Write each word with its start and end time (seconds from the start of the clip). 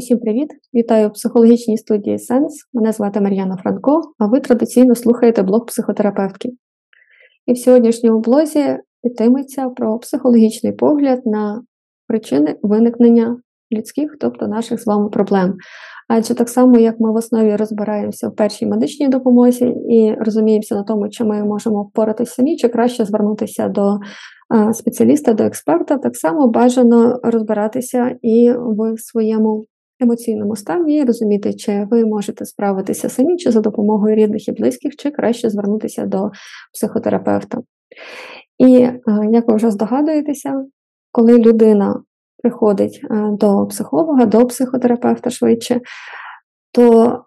Усім 0.00 0.18
привіт! 0.18 0.48
Вітаю 0.74 1.08
у 1.08 1.10
психологічній 1.10 1.78
студії 1.78 2.18
Сенс. 2.18 2.68
Мене 2.72 2.92
звати 2.92 3.20
Мар'яна 3.20 3.56
Франко, 3.56 4.02
а 4.18 4.26
ви 4.26 4.40
традиційно 4.40 4.94
слухаєте 4.94 5.42
блог 5.42 5.66
психотерапевтки. 5.66 6.48
І 7.46 7.52
в 7.52 7.58
сьогоднішньому 7.58 8.20
блозі 8.20 8.78
йтиметься 9.02 9.68
про 9.68 9.98
психологічний 9.98 10.72
погляд 10.72 11.26
на 11.26 11.62
причини 12.08 12.56
виникнення 12.62 13.36
людських, 13.72 14.16
тобто 14.20 14.48
наших 14.48 14.82
з 14.82 14.86
вами 14.86 15.08
проблем. 15.08 15.54
Адже 16.08 16.34
так 16.34 16.48
само, 16.48 16.78
як 16.78 17.00
ми 17.00 17.12
в 17.12 17.14
основі 17.14 17.56
розбираємося 17.56 18.28
в 18.28 18.36
першій 18.36 18.66
медичній 18.66 19.08
допомозі 19.08 19.64
і 19.88 20.14
розуміємося 20.18 20.74
на 20.74 20.82
тому, 20.82 21.08
чи 21.08 21.24
ми 21.24 21.44
можемо 21.44 21.82
впоратися 21.82 22.34
самі, 22.34 22.56
чи 22.56 22.68
краще 22.68 23.04
звернутися 23.04 23.68
до 23.68 23.98
спеціаліста, 24.72 25.32
до 25.32 25.44
експерта, 25.44 25.98
так 25.98 26.16
само 26.16 26.48
бажано 26.48 27.20
розбиратися 27.22 28.16
і 28.22 28.52
в 28.52 28.94
своєму 28.98 29.64
емоційному 30.02 30.56
стані 30.56 31.04
розуміти, 31.04 31.54
чи 31.54 31.86
ви 31.90 32.04
можете 32.06 32.44
справитися 32.44 33.08
самі, 33.08 33.36
чи 33.36 33.50
за 33.50 33.60
допомогою 33.60 34.14
рідних 34.14 34.48
і 34.48 34.52
близьких, 34.52 34.96
чи 34.96 35.10
краще 35.10 35.50
звернутися 35.50 36.06
до 36.06 36.30
психотерапевта. 36.74 37.58
І 38.58 38.70
як 39.30 39.48
ви 39.48 39.54
вже 39.54 39.70
здогадуєтеся, 39.70 40.64
коли 41.12 41.38
людина 41.38 42.02
приходить 42.42 43.00
до 43.32 43.66
психолога, 43.66 44.26
до 44.26 44.46
психотерапевта 44.46 45.30
швидше, 45.30 45.80
то 46.72 47.18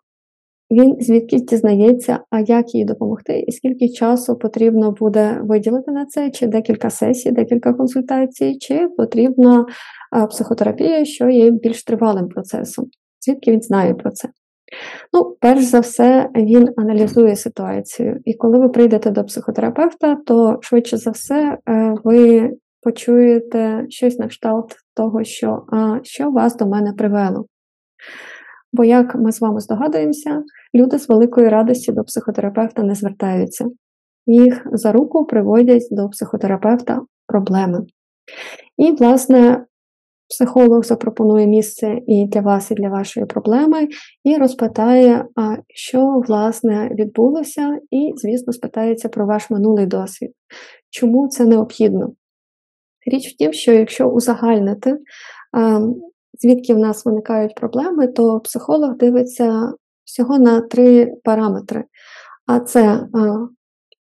він 0.73 0.95
звідки 0.99 1.37
дізнається, 1.37 2.19
а 2.29 2.39
як 2.39 2.75
їй 2.75 2.85
допомогти, 2.85 3.39
і 3.39 3.51
скільки 3.51 3.89
часу 3.89 4.35
потрібно 4.35 4.91
буде 4.91 5.39
виділити 5.43 5.91
на 5.91 6.05
це, 6.05 6.31
чи 6.31 6.47
декілька 6.47 6.89
сесій, 6.89 7.31
декілька 7.31 7.73
консультацій, 7.73 8.57
чи 8.57 8.87
потрібна 8.97 9.65
психотерапія, 10.29 11.05
що 11.05 11.29
є 11.29 11.51
більш 11.51 11.83
тривалим 11.83 12.27
процесом, 12.27 12.85
звідки 13.25 13.51
він 13.51 13.61
знає 13.61 13.93
про 13.93 14.11
це. 14.11 14.29
Ну, 15.13 15.37
перш 15.41 15.63
за 15.63 15.79
все, 15.79 16.29
він 16.35 16.69
аналізує 16.77 17.35
ситуацію. 17.35 18.19
І 18.25 18.33
коли 18.33 18.59
ви 18.59 18.69
прийдете 18.69 19.11
до 19.11 19.23
психотерапевта, 19.23 20.15
то 20.15 20.57
швидше 20.61 20.97
за 20.97 21.11
все 21.11 21.57
е, 21.69 21.95
ви 22.03 22.49
почуєте 22.81 23.85
щось 23.89 24.19
на 24.19 24.27
кшталт 24.27 24.75
того, 24.95 25.23
що 25.23 25.65
а, 25.71 25.99
що 26.03 26.31
вас 26.31 26.57
до 26.57 26.65
мене 26.65 26.93
привело. 26.93 27.45
Бо, 28.73 28.83
як 28.83 29.15
ми 29.15 29.31
з 29.31 29.41
вами 29.41 29.59
здогадуємося, 29.59 30.43
люди 30.75 30.99
з 30.99 31.09
великої 31.09 31.49
радості 31.49 31.91
до 31.91 32.03
психотерапевта 32.03 32.83
не 32.83 32.95
звертаються. 32.95 33.65
Їх 34.25 34.67
за 34.71 34.91
руку 34.91 35.25
приводять 35.25 35.87
до 35.91 36.09
психотерапевта 36.09 37.01
проблеми. 37.27 37.85
І, 38.77 38.91
власне, 38.91 39.65
психолог 40.29 40.83
запропонує 40.83 41.47
місце 41.47 41.99
і 42.07 42.25
для 42.25 42.41
вас, 42.41 42.71
і 42.71 42.73
для 42.73 42.89
вашої 42.89 43.25
проблеми, 43.25 43.87
і 44.23 44.37
розпитає, 44.37 45.25
а 45.35 45.55
що, 45.67 46.21
власне, 46.27 46.89
відбулося, 46.91 47.79
і, 47.91 48.13
звісно, 48.15 48.53
спитається 48.53 49.09
про 49.09 49.25
ваш 49.25 49.49
минулий 49.49 49.85
досвід. 49.85 50.31
Чому 50.89 51.27
це 51.27 51.45
необхідно? 51.45 52.13
Річ 53.05 53.33
в 53.33 53.37
тім, 53.37 53.53
що 53.53 53.73
якщо 53.73 54.05
узагальнити, 54.05 54.97
звідки 56.43 56.73
в 56.73 56.79
нас 56.79 57.05
виникають 57.05 57.55
проблеми, 57.55 58.07
то 58.07 58.39
психолог 58.39 58.97
дивиться 58.97 59.73
всього 60.05 60.39
на 60.39 60.61
три 60.61 61.13
параметри. 61.23 61.83
А 62.47 62.59
це 62.59 63.07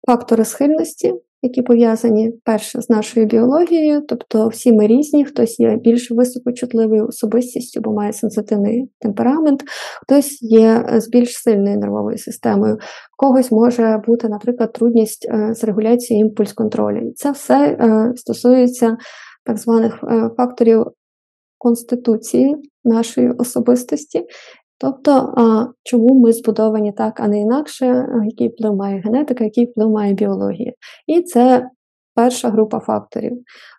фактори 0.07 0.45
схильності, 0.45 1.13
які 1.41 1.61
пов'язані 1.61 2.31
перше 2.43 2.81
з 2.81 2.89
нашою 2.89 3.25
біологією, 3.25 4.01
тобто 4.07 4.47
всі 4.47 4.73
ми 4.73 4.87
різні, 4.87 5.25
хтось 5.25 5.59
є 5.59 5.75
більш 5.75 6.11
високочутливою 6.11 7.07
особистістю, 7.07 7.81
бо 7.81 7.93
має 7.93 8.13
сенситивний 8.13 8.89
темперамент, 8.99 9.63
хтось 10.01 10.41
є 10.41 10.85
з 10.93 11.09
більш 11.09 11.35
сильною 11.35 11.77
нервовою 11.77 12.17
системою, 12.17 12.77
когось 13.17 13.51
може 13.51 14.01
бути, 14.07 14.29
наприклад, 14.29 14.73
трудність 14.73 15.27
е, 15.29 15.53
з 15.53 15.63
регуляцією 15.63 16.25
імпульс 16.25 16.53
контролю. 16.53 17.11
Це 17.15 17.31
все 17.31 17.65
е, 17.65 18.13
стосується 18.15 18.97
так 19.45 19.57
званих 19.57 19.99
е, 20.03 20.29
факторів 20.37 20.85
конституції 21.63 22.55
нашої 22.83 23.31
особистості. 23.31 24.25
Тобто, 24.79 25.33
чому 25.83 26.19
ми 26.19 26.33
збудовані 26.33 26.91
так, 26.91 27.19
а 27.19 27.27
не 27.27 27.39
інакше, 27.39 28.05
який 28.25 28.47
вплив 28.47 28.75
має 28.75 29.01
генетика, 29.01 29.43
який 29.43 29.65
вплив 29.65 29.89
має 29.89 30.13
біологія. 30.13 30.73
І 31.07 31.21
це 31.21 31.69
перша 32.15 32.49
група 32.49 32.79
факторів. 32.79 33.31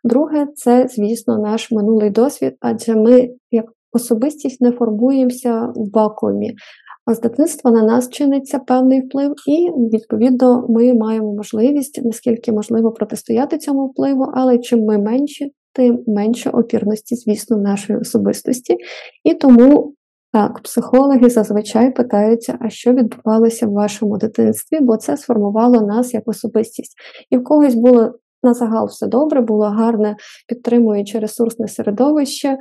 Друге, 0.04 0.46
це, 0.54 0.86
звісно, 0.90 1.38
наш 1.38 1.70
минулий 1.70 2.10
досвід, 2.10 2.54
адже 2.60 2.96
ми, 2.96 3.28
як 3.50 3.64
особистість, 3.92 4.60
не 4.60 4.72
формуємося 4.72 5.72
в 5.76 5.90
вакуумі. 5.94 6.54
А 7.06 7.14
з 7.14 7.20
дитинства 7.20 7.70
на 7.70 7.82
нас 7.82 8.10
чиниться 8.10 8.58
певний 8.58 9.00
вплив, 9.00 9.34
і, 9.48 9.70
відповідно, 9.96 10.66
ми 10.68 10.94
маємо 10.94 11.34
можливість, 11.34 12.00
наскільки 12.04 12.52
можливо, 12.52 12.92
протистояти 12.92 13.58
цьому 13.58 13.86
впливу, 13.86 14.26
але 14.34 14.58
чим 14.58 14.84
ми 14.84 14.98
менші, 14.98 15.52
тим 15.74 16.04
менше 16.06 16.50
опірності, 16.50 17.16
звісно, 17.16 17.56
нашої 17.56 17.98
особистості. 17.98 18.76
І 19.24 19.34
тому 19.34 19.94
так, 20.32 20.60
психологи 20.62 21.30
зазвичай 21.30 21.94
питаються, 21.94 22.58
а 22.60 22.70
що 22.70 22.92
відбувалося 22.92 23.66
в 23.66 23.72
вашому 23.72 24.18
дитинстві, 24.18 24.80
бо 24.80 24.96
це 24.96 25.16
сформувало 25.16 25.86
нас 25.86 26.14
як 26.14 26.28
особистість. 26.28 26.94
І 27.30 27.36
в 27.36 27.44
когось 27.44 27.74
було 27.74 28.14
на 28.44 28.54
загал 28.54 28.86
все 28.86 29.06
добре, 29.06 29.40
було 29.40 29.64
гарне 29.64 30.16
підтримуючи 30.48 31.18
ресурсне 31.18 31.68
середовище. 31.68 32.58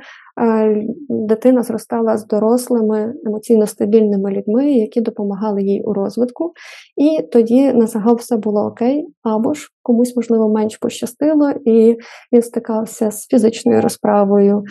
Дитина 1.08 1.62
зростала 1.62 2.16
з 2.16 2.26
дорослими 2.26 3.14
емоційно 3.26 3.66
стабільними 3.66 4.30
людьми, 4.30 4.72
які 4.72 5.00
допомагали 5.00 5.62
їй 5.62 5.82
у 5.82 5.92
розвитку. 5.92 6.52
І 6.96 7.22
тоді 7.22 7.72
на 7.72 7.86
загал 7.86 8.16
все 8.16 8.36
було 8.36 8.66
окей, 8.66 9.08
або 9.22 9.54
ж 9.54 9.68
комусь, 9.82 10.16
можливо, 10.16 10.48
менш 10.48 10.76
пощастило, 10.76 11.50
і 11.50 11.96
він 12.32 12.42
стикався 12.42 13.10
з 13.10 13.26
фізичною 13.26 13.80
розправою, 13.80 14.64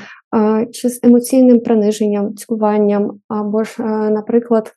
чи 0.71 0.89
з 0.89 0.99
емоційним 1.03 1.59
приниженням, 1.59 2.35
цькуванням, 2.35 3.11
або 3.27 3.63
ж, 3.63 3.83
наприклад, 4.09 4.71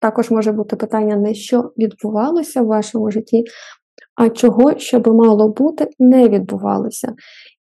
також 0.00 0.30
може 0.30 0.52
бути 0.52 0.76
питання, 0.76 1.16
не 1.16 1.34
що 1.34 1.72
відбувалося 1.78 2.62
в 2.62 2.66
вашому 2.66 3.10
житті, 3.10 3.44
а 4.16 4.28
чого, 4.28 4.78
що 4.78 5.00
би 5.00 5.12
мало 5.12 5.48
бути, 5.48 5.90
не 5.98 6.28
відбувалося. 6.28 7.12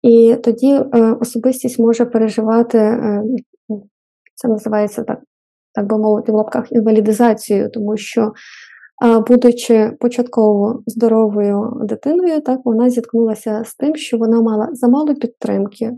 І 0.03 0.37
тоді 0.45 0.73
е, 0.73 1.17
особистість 1.21 1.79
може 1.79 2.05
переживати, 2.05 2.79
е, 2.79 3.23
це 4.35 4.49
називається 4.49 5.03
так, 5.03 5.19
так 5.75 5.87
би 5.87 5.99
мовити, 5.99 6.33
в 6.33 6.35
лапках 6.35 6.73
інвалідизацією, 6.73 7.71
тому 7.71 7.97
що, 7.97 8.33
будучи 9.29 9.93
початково 10.01 10.83
здоровою 10.87 11.81
дитиною, 11.85 12.41
так 12.41 12.61
вона 12.65 12.91
зіткнулася 12.91 13.63
з 13.65 13.75
тим, 13.75 13.97
що 13.97 14.19
вона 14.19 14.43
мала 14.43 14.69
замало 14.73 15.15
підтримки, 15.15 15.93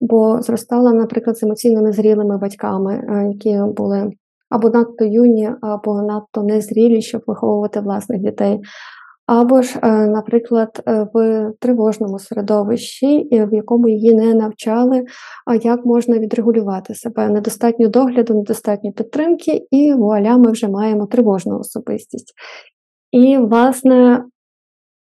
бо 0.00 0.42
зростала, 0.42 0.92
наприклад, 0.92 1.38
з 1.38 1.42
емоційно 1.42 1.82
незрілими 1.82 2.38
батьками, 2.38 2.94
е, 2.94 3.28
які 3.32 3.72
були 3.76 4.10
або 4.50 4.70
надто 4.70 5.04
юні, 5.04 5.50
або 5.62 6.02
надто 6.02 6.42
незрілі, 6.42 7.02
щоб 7.02 7.22
виховувати 7.26 7.80
власних 7.80 8.20
дітей. 8.20 8.60
Або 9.26 9.62
ж, 9.62 9.78
е, 9.82 10.06
наприклад, 10.06 10.82
е, 10.86 11.08
в 11.14 11.52
тривожному 11.60 12.18
середовищі, 12.18 13.28
в 13.32 13.54
якому 13.54 13.88
її 13.88 14.14
не 14.14 14.34
навчали, 14.34 15.04
як 15.62 15.86
можна 15.86 16.18
відрегулювати 16.18 16.94
себе. 16.94 17.28
Недостатньо 17.28 17.88
догляду, 17.88 18.34
недостатньо 18.34 18.92
підтримки, 18.92 19.66
і 19.70 19.92
вуаля, 19.92 20.36
ми 20.36 20.50
вже 20.50 20.68
маємо 20.68 21.06
тривожну 21.06 21.58
особистість. 21.58 22.34
І, 23.12 23.38
власне, 23.38 24.24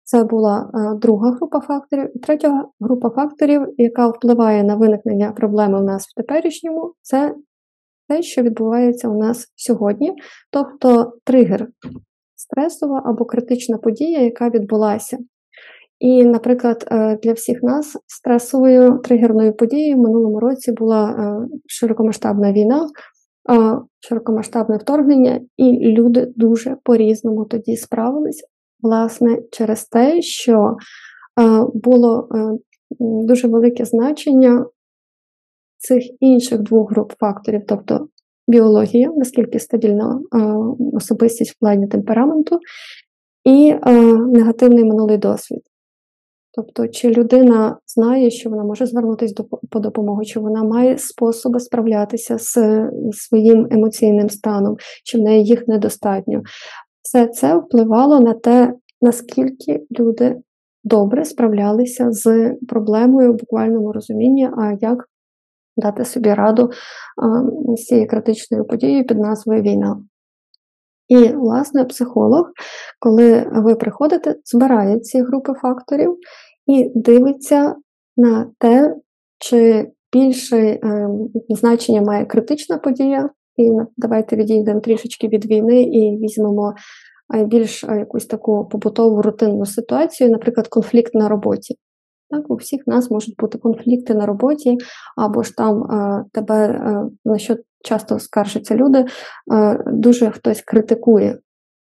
це 0.05 0.25
була 0.25 0.71
е, 0.75 0.99
друга 0.99 1.31
група 1.31 1.61
факторів. 1.61 2.17
І 2.17 2.19
третя 2.19 2.65
група 2.81 3.11
факторів, 3.11 3.67
яка 3.77 4.09
впливає 4.09 4.65
на 4.65 4.77
виникнення 4.77 5.33
проблеми 5.33 5.81
у 5.81 5.85
нас 5.85 6.07
в 6.07 6.15
теперішньому, 6.15 6.95
це 7.03 7.35
те, 8.09 8.23
що 8.23 8.43
відбувається 8.43 9.09
у 9.09 9.19
нас 9.19 9.47
сьогодні, 9.57 10.13
тобто 10.51 11.13
тригер 11.25 11.69
стресова 12.43 13.03
або 13.05 13.25
критична 13.25 13.79
подія, 13.79 14.21
яка 14.21 14.51
відбулася. 14.51 15.19
І, 16.03 16.25
наприклад, 16.25 16.89
е, 16.91 17.19
для 17.23 17.33
всіх 17.33 17.63
нас 17.63 17.97
стресовою 18.07 18.99
тригерною 18.99 19.57
подією 19.57 19.97
в 19.97 20.01
минулому 20.01 20.41
році 20.41 20.73
була 20.73 21.11
е, 21.11 21.49
широкомасштабна 21.67 22.53
війна, 22.53 22.89
е, 23.51 23.79
широкомасштабне 24.01 24.77
вторгнення, 24.77 25.41
і 25.57 25.73
люди 25.81 26.33
дуже 26.37 26.77
по-різному 26.85 27.45
тоді 27.45 27.77
справились, 27.77 28.45
власне, 28.81 29.39
через 29.53 29.85
те, 29.85 30.23
що 30.23 30.77
було 31.75 32.29
дуже 33.01 33.49
велике 33.49 33.85
значення 33.85 34.67
цих 35.79 36.03
інших 36.21 36.61
двох 36.61 36.91
груп 36.91 37.13
факторів, 37.21 37.63
тобто 37.69 38.09
біологія, 38.53 39.13
наскільки 39.17 39.59
стабільна 39.59 40.21
особистість 40.93 41.51
в 41.51 41.59
плані 41.59 41.87
темпераменту, 41.87 42.59
і 43.45 43.75
негативний 44.29 44.85
минулий 44.85 45.19
досвід. 45.19 45.61
Тобто, 46.55 46.89
чи 46.89 47.11
людина 47.11 47.79
знає, 47.87 48.31
що 48.31 48.51
вона 48.51 48.65
може 48.65 48.87
звернутися 48.87 49.35
до, 49.35 49.45
по 49.45 49.81
допомогу, 49.81 50.25
чи 50.25 50.41
вона 50.41 50.65
має 50.65 50.99
способи 50.99 51.61
справлятися 51.61 52.39
з 52.39 52.55
своїм 53.13 53.69
емоційним 53.71 54.31
станом, 54.31 54.77
чи 55.05 55.19
в 55.19 55.21
неї 55.21 55.45
їх 55.45 55.69
недостатньо. 55.69 56.43
Все 57.03 57.27
це 57.27 57.57
впливало 57.57 58.21
на 58.21 58.35
те, 58.35 58.75
наскільки 59.01 59.83
люди 59.99 60.37
добре 60.85 61.25
справлялися 61.25 62.13
з 62.13 62.55
проблемою 62.69 63.33
буквальному 63.33 63.93
розумінні, 63.93 64.51
а 64.59 64.77
як 64.81 65.09
дати 65.77 66.05
собі 66.05 66.35
раду 66.35 66.71
з 67.77 67.85
цією 67.85 68.07
критичною 68.07 68.65
подією 68.65 69.07
під 69.07 69.19
назвою 69.19 69.63
Війна. 69.63 69.97
І, 71.09 71.29
власне, 71.29 71.85
психолог, 71.85 72.51
коли 73.01 73.47
ви 73.53 73.75
приходите, 73.75 74.37
збирає 74.45 75.01
ці 75.01 75.23
групи 75.23 75.53
факторів 75.63 76.17
і 76.67 76.93
дивиться 76.95 77.75
на 78.17 78.51
те, 78.59 78.97
чи 79.39 79.91
більше 80.13 80.57
е, 80.57 81.09
значення 81.49 82.03
має 82.03 82.25
критична 82.25 82.79
подія. 82.79 83.31
І 83.57 83.71
давайте 83.97 84.37
відійдемо 84.37 84.81
трішечки 84.81 85.29
від 85.29 85.47
війни 85.47 85.83
і 85.83 86.19
візьмемо 86.19 86.75
більш 87.47 87.85
якусь 87.85 88.27
таку 88.27 88.69
побутову 88.69 89.23
рутинну 89.23 89.67
ситуацію, 89.67 90.31
наприклад, 90.31 90.69
конфлікт 90.69 91.15
на 91.15 91.29
роботі. 91.29 91.77
Так, 92.33 92.51
У 92.51 92.55
всіх 92.55 92.87
нас 92.87 93.11
можуть 93.11 93.37
бути 93.37 93.59
конфлікти 93.59 94.15
на 94.15 94.27
роботі, 94.27 94.79
або 95.17 95.43
ж 95.43 95.57
там 95.57 95.83
е, 95.83 96.25
тебе, 96.33 96.67
е, 96.67 97.05
на 97.25 97.39
що 97.39 97.57
часто 97.85 98.19
скаржаться 98.19 98.77
люди, 98.77 99.05
е, 99.53 99.85
дуже 99.87 100.31
хтось 100.31 100.63
критикує 100.63 101.39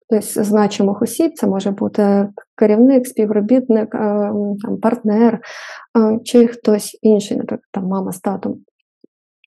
хтось 0.06 0.38
з 0.38 0.44
значимих 0.44 1.02
осіб, 1.02 1.32
це 1.34 1.46
може 1.46 1.70
бути 1.70 2.28
керівник, 2.56 3.06
співробітник, 3.06 3.90
там, 3.90 4.56
партнер 4.82 5.40
чи 6.24 6.46
хтось 6.46 6.98
інший, 7.02 7.36
наприклад, 7.36 7.68
там 7.72 7.86
мама 7.86 8.12
з 8.12 8.20
татом. 8.20 8.60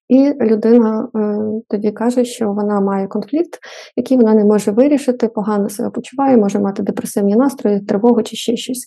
І 0.08 0.32
людина 0.40 1.08
е, 1.16 1.38
тоді 1.68 1.92
каже, 1.92 2.24
що 2.24 2.52
вона 2.52 2.80
має 2.80 3.06
конфлікт, 3.06 3.58
який 3.96 4.16
вона 4.16 4.34
не 4.34 4.44
може 4.44 4.70
вирішити, 4.70 5.28
погано 5.28 5.68
себе 5.68 5.90
почуває, 5.90 6.36
може 6.36 6.58
мати 6.58 6.82
депресивні 6.82 7.36
настрої, 7.36 7.80
тривогу 7.80 8.22
чи 8.22 8.36
ще 8.36 8.56
щось. 8.56 8.86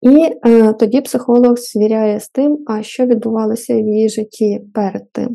І 0.00 0.32
е, 0.46 0.72
тоді 0.72 1.00
психолог 1.00 1.56
звіряє 1.56 2.20
з 2.20 2.28
тим, 2.28 2.58
а 2.66 2.82
що 2.82 3.06
відбувалося 3.06 3.74
в 3.74 3.78
її 3.78 4.08
житті 4.08 4.60
перед 4.74 5.12
тим. 5.12 5.28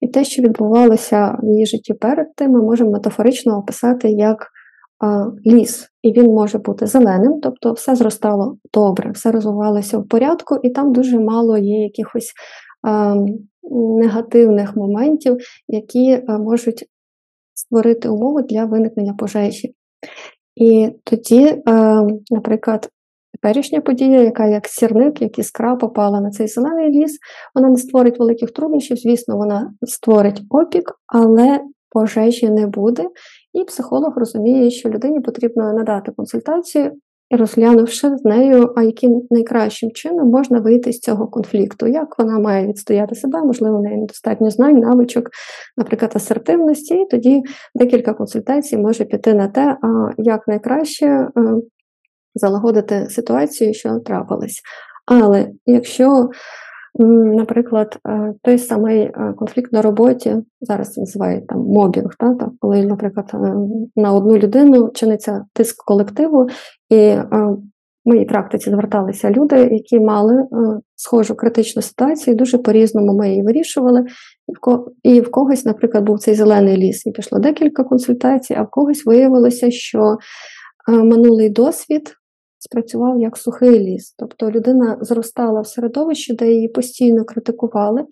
І 0.00 0.08
те, 0.08 0.24
що 0.24 0.42
відбувалося 0.42 1.38
в 1.42 1.46
її 1.46 1.66
житті 1.66 1.94
перед 1.94 2.34
тим, 2.34 2.50
ми 2.50 2.62
можемо 2.62 2.90
метафорично 2.90 3.58
описати 3.58 4.10
як 4.10 4.46
е, 5.04 5.06
ліс. 5.50 5.88
І 6.02 6.12
він 6.12 6.26
може 6.26 6.58
бути 6.58 6.86
зеленим, 6.86 7.40
тобто 7.42 7.72
все 7.72 7.96
зростало 7.96 8.56
добре, 8.74 9.10
все 9.10 9.30
розвивалося 9.30 9.98
в 9.98 10.08
порядку, 10.08 10.56
і 10.62 10.70
там 10.70 10.92
дуже 10.92 11.20
мало 11.20 11.58
є 11.58 11.82
якихось 11.82 12.32
е, 12.88 13.14
негативних 14.00 14.76
моментів, 14.76 15.36
які 15.68 16.10
е, 16.10 16.24
можуть 16.38 16.84
створити 17.54 18.08
умови 18.08 18.42
для 18.42 18.64
виникнення 18.64 19.14
пожежі. 19.18 19.74
І 20.56 20.88
тоді, 21.04 21.44
е, 21.46 21.62
наприклад, 22.30 22.88
теперішня 23.42 23.80
подія, 23.80 24.22
яка 24.22 24.46
як 24.46 24.66
сірник, 24.66 25.22
як 25.22 25.38
іскра 25.38 25.76
попала 25.76 26.20
на 26.20 26.30
цей 26.30 26.46
зелений 26.46 26.88
ліс, 26.88 27.18
вона 27.54 27.68
не 27.68 27.76
створить 27.76 28.18
великих 28.18 28.50
труднощів, 28.50 28.96
звісно, 28.96 29.36
вона 29.36 29.72
створить 29.82 30.42
опік, 30.50 30.92
але 31.06 31.60
пожежі 31.90 32.50
не 32.50 32.66
буде. 32.66 33.04
І 33.52 33.64
психолог 33.64 34.18
розуміє, 34.18 34.70
що 34.70 34.88
людині 34.88 35.20
потрібно 35.20 35.72
надати 35.72 36.12
консультацію 36.12 36.92
розглянувши 37.30 38.16
з 38.16 38.24
нею, 38.24 38.72
а 38.76 38.82
яким 38.82 39.22
найкращим 39.30 39.90
чином 39.90 40.28
можна 40.28 40.60
вийти 40.60 40.92
з 40.92 41.00
цього 41.00 41.26
конфлікту, 41.26 41.86
як 41.86 42.18
вона 42.18 42.38
має 42.38 42.66
відстояти 42.66 43.14
себе, 43.14 43.42
можливо, 43.44 43.78
в 43.78 43.82
неї 43.82 43.96
недостатньо 43.96 44.50
знань, 44.50 44.78
навичок, 44.78 45.30
наприклад, 45.76 46.12
асертивності, 46.14 46.94
і 46.94 47.06
тоді 47.06 47.42
декілька 47.74 48.14
консультацій 48.14 48.76
може 48.78 49.04
піти 49.04 49.34
на 49.34 49.48
те, 49.48 49.76
як 50.18 50.48
найкраще 50.48 51.06
е, 51.06 51.30
залагодити 52.34 53.06
ситуацію, 53.10 53.74
що 53.74 53.98
трапилась. 53.98 54.60
Але 55.06 55.50
якщо 55.66 56.30
Наприклад, 57.00 57.98
е, 58.08 58.34
той 58.42 58.58
самий 58.58 59.00
е, 59.00 59.34
конфлікт 59.36 59.72
на 59.72 59.82
роботі, 59.82 60.36
зараз 60.60 60.92
це 60.92 61.00
називають 61.00 61.46
там 61.46 61.58
мобінг, 61.58 62.14
та, 62.18 62.34
та, 62.34 62.50
коли, 62.60 62.86
наприклад, 62.86 63.30
е, 63.34 63.54
на 63.96 64.12
одну 64.12 64.38
людину 64.38 64.90
чиниться 64.94 65.44
тиск 65.52 65.84
колективу, 65.84 66.48
і 66.90 66.96
в 66.96 67.58
моїй 68.04 68.24
практиці 68.24 68.70
зверталися 68.70 69.30
люди, 69.30 69.56
які 69.56 70.00
мали 70.00 70.46
схожу 70.96 71.34
критичну 71.34 71.82
ситуацію, 71.82 72.36
дуже 72.36 72.58
по-різному 72.58 73.12
ми 73.12 73.28
її 73.28 73.42
вирішували. 73.42 74.04
І 75.02 75.20
в 75.20 75.30
когось, 75.30 75.64
наприклад, 75.64 76.04
був 76.04 76.18
цей 76.18 76.34
зелений 76.34 76.76
ліс, 76.76 77.06
і 77.06 77.10
пішло 77.10 77.38
декілька 77.38 77.84
консультацій, 77.84 78.54
а 78.54 78.62
в 78.62 78.70
когось 78.70 79.06
виявилося, 79.06 79.70
що 79.70 80.16
минулий 80.92 81.50
досвід 81.50 82.14
спрацював 82.58 83.20
як 83.20 83.36
сухий 83.36 83.80
ліс. 83.80 84.14
Тобто 84.18 84.50
людина 84.50 84.98
зростала 85.00 85.60
в 85.60 85.66
середовищі, 85.66 86.34
де 86.34 86.52
її 86.52 86.68
постійно 86.68 87.24
критикували, 87.24 88.04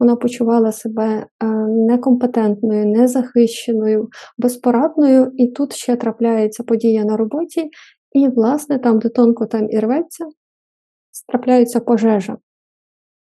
вона 0.00 0.16
почувала 0.16 0.72
себе 0.72 1.04
е, 1.04 1.46
некомпетентною, 1.68 2.86
незахищеною, 2.86 4.08
безпорадною, 4.38 5.32
і 5.36 5.48
тут 5.48 5.72
ще 5.72 5.96
трапляється 5.96 6.62
подія 6.62 7.04
на 7.04 7.16
роботі, 7.16 7.70
і, 8.12 8.28
власне, 8.28 8.78
там, 8.78 8.98
де 8.98 9.08
тонко 9.08 9.46
там 9.46 9.70
і 9.70 9.78
рветься, 9.78 10.24
трапляється 11.28 11.80
пожежа. 11.80 12.36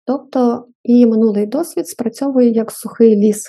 Тобто 0.06 0.66
її 0.84 1.06
минулий 1.06 1.46
досвід 1.46 1.88
спрацьовує 1.88 2.50
як 2.50 2.70
сухий 2.70 3.16
ліс. 3.16 3.42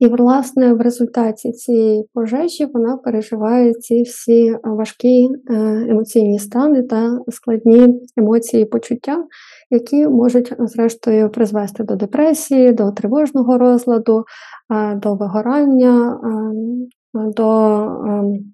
І, 0.00 0.06
власне, 0.08 0.74
в 0.74 0.80
результаті 0.80 1.52
цієї 1.52 2.04
пожежі 2.14 2.66
вона 2.74 2.96
переживає 2.96 3.74
ці 3.74 4.02
всі 4.02 4.56
важкі 4.64 5.28
е, 5.50 5.54
емоційні 5.90 6.38
стани 6.38 6.82
та 6.82 7.18
складні 7.28 8.00
емоції 8.16 8.64
почуття, 8.64 9.24
які 9.70 10.08
можуть, 10.08 10.54
зрештою, 10.58 11.30
призвести 11.30 11.84
до 11.84 11.96
депресії, 11.96 12.72
до 12.72 12.90
тривожного 12.92 13.58
розладу, 13.58 14.24
до 14.96 15.14
вигорання, 15.14 16.20
до 17.14 17.80
ем, 18.08 18.52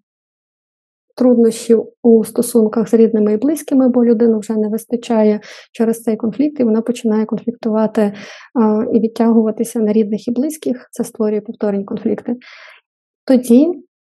труднощів 1.17 1.85
у 2.03 2.25
стосунках 2.25 2.89
з 2.89 2.95
рідними 2.95 3.33
і 3.33 3.37
близькими, 3.37 3.89
бо 3.89 4.05
людину 4.05 4.39
вже 4.39 4.57
не 4.57 4.69
вистачає 4.69 5.41
через 5.73 6.03
цей 6.03 6.17
конфлікт, 6.17 6.61
і 6.61 6.65
вона 6.65 6.83
починає 6.83 7.27
конфліктувати 7.27 8.13
і 8.93 9.01
відтягуватися 9.01 9.81
на 9.81 9.93
рідних 9.93 10.29
і 10.29 10.33
близьких, 10.33 10.89
це 10.91 11.05
створює 11.05 11.41
повторні 11.41 11.85
конфлікти. 11.85 12.37
Тоді 13.25 13.69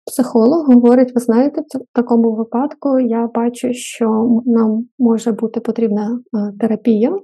психолог 0.06 0.66
говорить: 0.66 1.12
ви 1.14 1.20
знаєте, 1.20 1.60
в 1.60 1.94
такому 1.94 2.34
випадку 2.34 2.98
я 3.00 3.28
бачу, 3.34 3.72
що 3.72 4.40
нам 4.46 4.84
може 4.98 5.32
бути 5.32 5.60
потрібна 5.60 6.20
а, 6.32 6.58
терапія, 6.60 7.18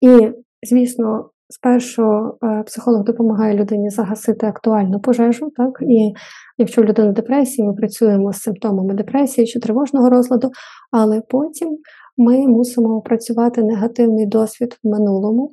і, 0.00 0.32
звісно, 0.62 1.30
Спершу 1.52 2.02
е, 2.42 2.62
психолог 2.62 3.04
допомагає 3.04 3.54
людині 3.54 3.90
загасити 3.90 4.46
актуальну 4.46 5.00
пожежу, 5.00 5.50
так 5.56 5.78
і 5.80 6.12
якщо 6.58 6.84
людина 6.84 7.12
депресії, 7.12 7.68
ми 7.68 7.74
працюємо 7.74 8.32
з 8.32 8.40
симптомами 8.40 8.94
депресії 8.94 9.46
чи 9.46 9.60
тривожного 9.60 10.10
розладу, 10.10 10.50
але 10.90 11.22
потім 11.28 11.78
ми 12.16 12.48
мусимо 12.48 12.96
опрацювати 12.96 13.62
негативний 13.62 14.26
досвід 14.26 14.78
в 14.82 14.88
минулому, 14.88 15.52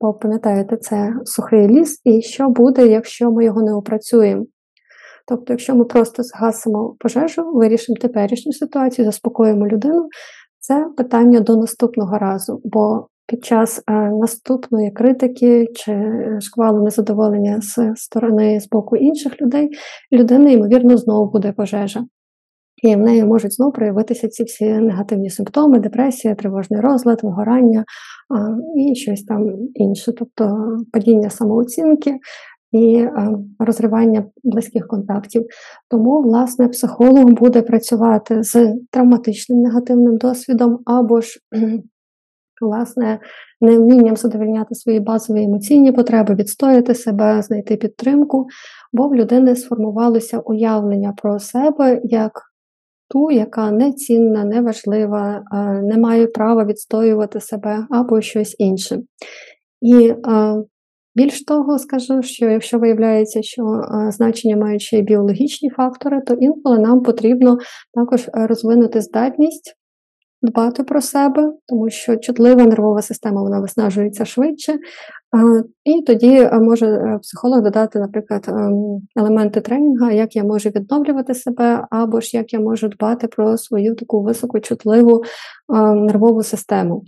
бо 0.00 0.14
пам'ятаєте, 0.14 0.76
це 0.76 1.14
сухий 1.24 1.68
ліс, 1.68 2.00
і 2.04 2.22
що 2.22 2.48
буде, 2.48 2.86
якщо 2.86 3.30
ми 3.30 3.44
його 3.44 3.62
не 3.62 3.74
опрацюємо. 3.74 4.44
Тобто, 5.28 5.52
якщо 5.52 5.74
ми 5.74 5.84
просто 5.84 6.22
згасимо 6.22 6.96
пожежу, 6.98 7.52
вирішимо 7.52 7.96
теперішню 8.00 8.52
ситуацію, 8.52 9.04
заспокоїмо 9.04 9.66
людину, 9.66 10.08
це 10.58 10.86
питання 10.96 11.40
до 11.40 11.56
наступного 11.56 12.18
разу. 12.18 12.60
бо 12.64 13.08
під 13.26 13.44
час 13.44 13.82
е, 13.90 13.92
наступної 13.92 14.90
критики 14.90 15.66
чи 15.74 16.22
шквалу 16.40 16.84
незадоволення 16.84 17.60
з 17.60 17.92
сторони 17.96 18.60
з 18.60 18.68
боку 18.68 18.96
інших 18.96 19.42
людей, 19.42 19.70
людина, 20.12 20.50
ймовірно, 20.50 20.96
знову 20.96 21.30
буде 21.30 21.52
пожежа. 21.52 22.04
І 22.82 22.96
в 22.96 22.98
неї 22.98 23.24
можуть 23.24 23.52
знову 23.52 23.72
проявитися 23.72 24.28
ці 24.28 24.44
всі 24.44 24.64
негативні 24.64 25.30
симптоми, 25.30 25.78
депресія, 25.78 26.34
тривожний 26.34 26.80
розлад, 26.80 27.20
вигорання 27.22 27.84
а, 28.34 28.56
і 28.76 28.94
щось 28.94 29.24
там 29.24 29.46
інше, 29.74 30.12
тобто 30.12 30.76
падіння 30.92 31.30
самооцінки 31.30 32.18
і 32.72 32.98
а, 32.98 33.30
розривання 33.58 34.24
близьких 34.44 34.86
контактів. 34.86 35.46
Тому, 35.90 36.22
власне, 36.22 36.68
психолог 36.68 37.24
буде 37.24 37.62
працювати 37.62 38.42
з 38.42 38.74
травматичним 38.90 39.62
негативним 39.62 40.16
досвідом 40.16 40.78
або 40.84 41.20
ж 41.20 41.40
власне, 42.60 43.18
невмінням 43.60 44.16
задовольняти 44.16 44.74
свої 44.74 45.00
базові 45.00 45.42
емоційні 45.42 45.92
потреби, 45.92 46.34
відстояти 46.34 46.94
себе, 46.94 47.42
знайти 47.42 47.76
підтримку, 47.76 48.46
бо 48.92 49.08
в 49.08 49.14
людини 49.14 49.56
сформувалося 49.56 50.38
уявлення 50.38 51.14
про 51.22 51.38
себе 51.38 52.00
як 52.04 52.32
ту, 53.08 53.30
яка 53.30 53.70
не 53.70 53.92
цінна, 53.92 54.44
не 54.44 54.60
важлива, 54.60 55.42
не 55.82 55.98
має 55.98 56.26
права 56.26 56.64
відстоювати 56.64 57.40
себе 57.40 57.86
або 57.90 58.20
щось 58.20 58.56
інше. 58.58 58.98
І 59.80 60.14
більш 61.14 61.44
того, 61.44 61.78
скажу, 61.78 62.22
що 62.22 62.46
якщо 62.46 62.78
виявляється, 62.78 63.42
що 63.42 63.80
значення 64.08 64.56
мають 64.56 64.82
ще 64.82 64.98
й 64.98 65.02
біологічні 65.02 65.70
фактори, 65.70 66.20
то 66.26 66.34
інколи 66.34 66.78
нам 66.78 67.02
потрібно 67.02 67.58
також 67.94 68.28
розвинути 68.32 69.00
здатність 69.00 69.74
дбати 70.46 70.84
про 70.84 71.00
себе, 71.00 71.52
тому 71.66 71.90
що 71.90 72.16
чутлива 72.16 72.64
нервова 72.64 73.02
система 73.02 73.42
вона 73.42 73.60
виснажується 73.60 74.24
швидше. 74.24 74.78
І 75.84 76.02
тоді 76.02 76.36
е, 76.36 76.58
може 76.60 76.86
е, 76.86 77.18
психолог 77.22 77.62
додати, 77.62 77.98
наприклад, 77.98 78.44
ем, 78.48 79.00
елементи 79.16 79.60
тренінгу, 79.60 80.10
як 80.10 80.36
я 80.36 80.44
можу 80.44 80.68
відновлювати 80.68 81.34
себе, 81.34 81.86
або 81.90 82.20
ж 82.20 82.36
як 82.36 82.52
я 82.52 82.60
можу 82.60 82.88
дбати 82.88 83.28
про 83.28 83.58
свою 83.58 83.94
таку 83.94 84.22
високочутливу 84.22 85.22
ем, 85.74 86.06
нервову 86.06 86.42
систему. 86.42 87.04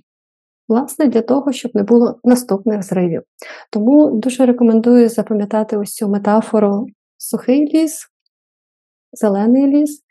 Власне, 0.68 1.07
для 1.07 1.23
того, 1.23 1.52
щоб 1.52 1.71
не 1.75 1.83
було 1.83 2.21
наступних 2.25 2.83
зривів. 2.83 3.23
Тому 3.73 4.11
дуже 4.11 4.47
рекомендую 4.47 5.09
запам'ятати 5.09 5.76
ось 5.76 5.95
цю 5.95 6.09
метафору 6.09 6.87
сухий 7.16 7.66
ліс, 7.75 8.07
зелений 9.12 9.66
ліс 9.66 10.02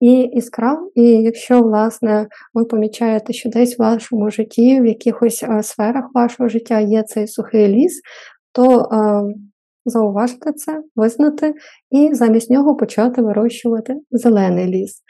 і 0.00 0.20
іскра. 0.22 0.80
І 0.94 1.02
якщо, 1.02 1.60
власне, 1.60 2.26
ви 2.54 2.64
помічаєте, 2.64 3.32
що 3.32 3.50
десь 3.50 3.78
в 3.78 3.82
вашому 3.82 4.30
житті, 4.30 4.80
в 4.80 4.86
якихось 4.86 5.42
а, 5.42 5.62
сферах 5.62 6.04
вашого 6.14 6.48
життя 6.48 6.80
є 6.80 7.02
цей 7.02 7.26
сухий 7.26 7.68
ліс, 7.68 8.00
то 8.52 8.88
а, 8.92 9.22
зауважте 9.84 10.52
це, 10.52 10.82
визнати 10.96 11.54
і 11.90 12.14
замість 12.14 12.50
нього 12.50 12.76
почати 12.76 13.22
вирощувати 13.22 13.96
зелений 14.10 14.66
ліс. 14.66 15.02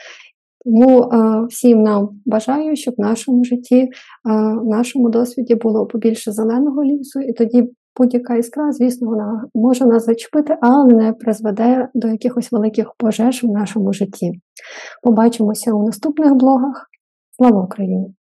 Тому 0.64 1.00
а, 1.00 1.42
всім 1.46 1.82
нам 1.82 2.08
бажаю, 2.26 2.76
щоб 2.76 2.94
в 2.98 3.00
нашому 3.00 3.44
житті, 3.44 3.88
в 4.62 4.68
нашому 4.68 5.10
досвіді 5.10 5.54
було 5.54 5.86
побільше 5.86 6.32
зеленого 6.32 6.84
лісу, 6.84 7.20
і 7.20 7.32
тоді 7.32 7.70
будь-яка 8.00 8.36
іскра, 8.36 8.72
звісно, 8.72 9.08
вона 9.08 9.44
може 9.54 9.86
нас 9.86 10.04
зачепити, 10.04 10.56
але 10.60 10.94
не 10.94 11.12
призведе 11.12 11.88
до 11.94 12.08
якихось 12.08 12.52
великих 12.52 12.92
пожеж 12.98 13.44
в 13.44 13.48
нашому 13.50 13.92
житті. 13.92 14.32
Побачимося 15.02 15.72
у 15.72 15.86
наступних 15.86 16.34
блогах. 16.34 16.86
Слава 17.36 17.62
Україні! 17.62 18.14